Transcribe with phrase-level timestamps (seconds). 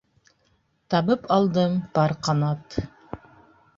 [0.93, 2.81] Табып алдым пар ҡанат.